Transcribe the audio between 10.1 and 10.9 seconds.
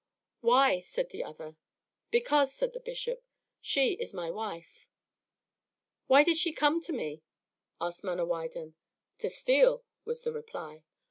the reply.